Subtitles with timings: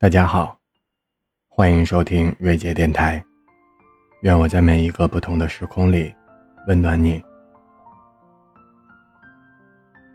[0.00, 0.56] 大家好，
[1.48, 3.20] 欢迎收听瑞杰电台。
[4.20, 6.14] 愿我在每一个不同的时空里
[6.68, 7.20] 温暖你。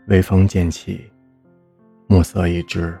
[0.06, 1.12] 微风渐起，
[2.06, 2.98] 暮色已至，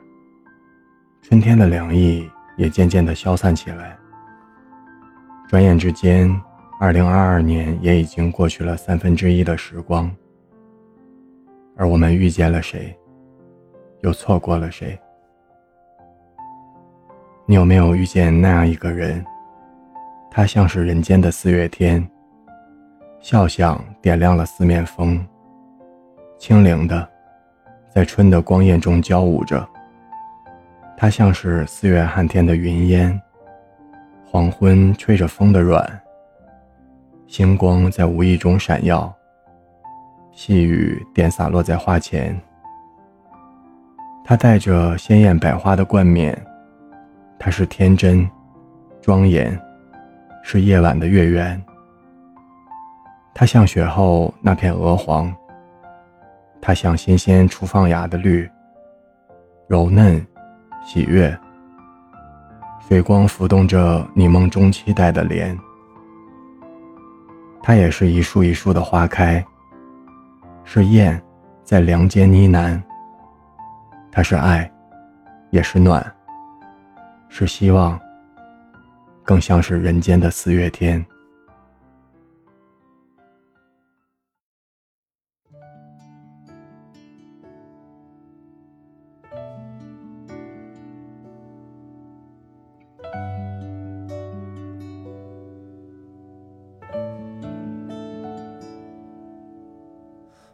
[1.22, 3.98] 春天的凉意也渐渐的消散起来。
[5.48, 6.38] 转眼之间，
[6.78, 10.14] 二零二二年也已经过去了三分之一的时光。
[11.78, 12.94] 而我们遇见了谁，
[14.02, 15.00] 又错过了谁？
[17.46, 19.22] 你有没有遇见那样一个人？
[20.30, 22.02] 他像是人间的四月天，
[23.20, 25.22] 笑响点亮了四面风，
[26.38, 27.06] 轻灵的，
[27.94, 29.68] 在春的光艳中交舞着。
[30.96, 33.20] 他像是四月寒天的云烟，
[34.24, 35.86] 黄昏吹着风的软，
[37.26, 39.14] 星光在无意中闪耀，
[40.32, 42.34] 细雨点洒落在花前。
[44.24, 46.34] 他带着鲜艳百花的冠冕。
[47.38, 48.28] 它是天真、
[49.02, 49.58] 庄严，
[50.42, 51.62] 是夜晚的月圆。
[53.34, 55.34] 它像雪后那片鹅黄，
[56.60, 58.48] 它像新鲜初放芽的绿，
[59.66, 60.24] 柔嫩、
[60.86, 61.36] 喜悦。
[62.86, 65.58] 水光浮动着你梦中期待的莲。
[67.62, 69.44] 它也是一树一树的花开，
[70.64, 71.20] 是燕
[71.64, 72.80] 在梁间呢喃。
[74.12, 74.70] 它是爱，
[75.50, 76.14] 也是暖。
[77.36, 78.00] 是希望，
[79.24, 81.04] 更像是人间的四月天。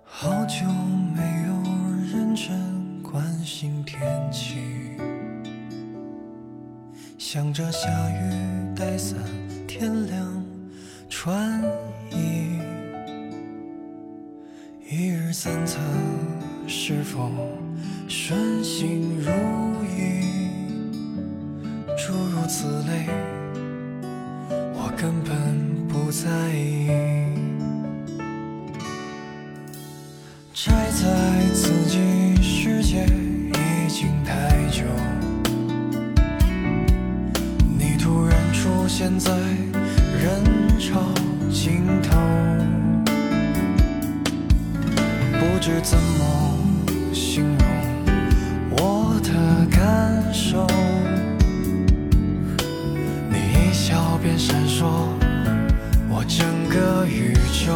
[0.02, 0.64] 好久
[1.14, 1.52] 没有
[2.10, 5.09] 认真关心天气。
[7.32, 9.16] 想着下雨带伞，
[9.68, 10.44] 天亮
[11.08, 11.62] 穿
[12.10, 12.58] 衣。
[14.84, 15.80] 一日三餐
[16.66, 17.30] 是否
[18.08, 19.30] 顺心如
[19.84, 20.24] 意？
[21.96, 23.06] 诸如此类，
[24.74, 26.88] 我根本不在意。
[30.52, 34.82] 宅在自己世界已经太久。
[39.02, 40.44] 现在人
[40.78, 41.00] 潮
[41.50, 42.18] 尽头，
[45.38, 46.58] 不知怎么
[47.10, 47.66] 形容
[48.72, 49.30] 我的
[49.74, 50.66] 感受。
[53.30, 54.84] 你一笑便闪烁
[56.10, 57.32] 我整个宇
[57.64, 57.72] 宙，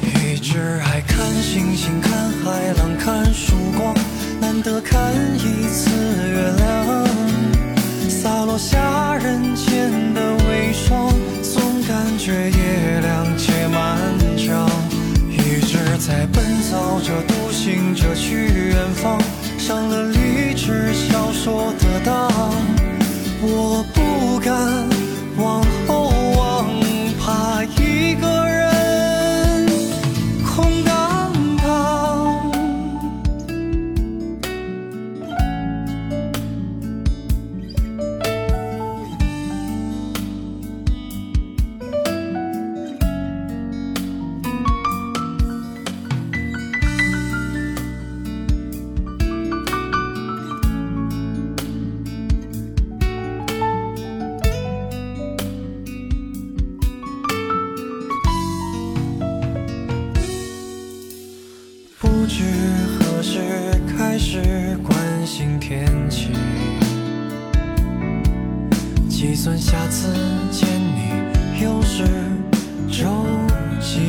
[0.00, 3.92] 一直爱看星星，看海浪，看曙光，
[4.40, 5.90] 难得看一次
[6.30, 7.33] 月亮。
[8.24, 11.12] 洒落下人间的微霜，
[11.42, 13.98] 总感觉夜凉且漫
[14.38, 14.66] 长。
[15.28, 19.20] 一直在奔走着，独行着去远方，
[19.58, 22.30] 上了励志小说的当，
[23.42, 24.54] 我不敢
[62.24, 62.42] 不知
[62.88, 63.38] 何时
[63.98, 64.96] 开始关
[65.26, 66.30] 心天气
[69.10, 70.08] 计算下次
[70.50, 72.04] 见你又是
[72.88, 73.26] 周
[73.78, 74.00] 几？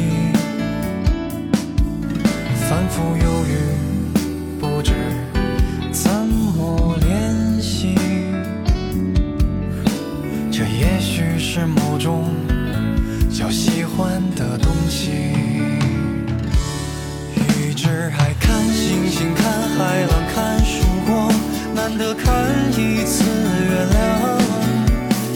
[2.69, 4.93] 反复犹豫，不知
[5.91, 7.95] 怎么联系。
[10.50, 12.29] 这也许是某种
[13.29, 15.11] 叫喜欢的东西。
[17.85, 19.45] 一直爱看星星，看
[19.77, 21.31] 海浪，看曙光，
[21.75, 22.25] 难得看
[22.71, 24.41] 一次月亮。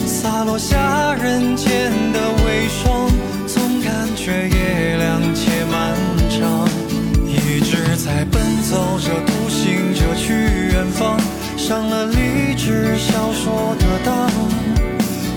[0.04, 3.08] 洒落下人间的微霜，
[3.46, 5.94] 总感觉夜凉且漫
[6.28, 6.68] 长。
[7.24, 10.34] 一直在奔走着，独行着去
[10.72, 11.16] 远方，
[11.56, 14.28] 上了励志小说的当。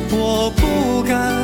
[0.10, 1.43] 我不敢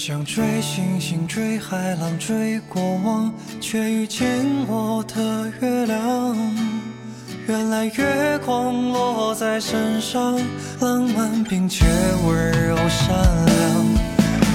[0.00, 3.30] 想追星星，追海浪，追过往，
[3.60, 4.26] 却遇见
[4.66, 6.34] 我的月亮。
[7.46, 10.40] 原来月光落在身上，
[10.80, 11.84] 浪漫并且
[12.26, 13.10] 温柔善
[13.44, 13.84] 良。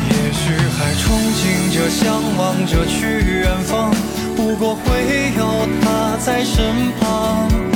[0.10, 3.94] 也许还憧憬着，向往着去远方，
[4.36, 7.75] 不过会有他在身旁。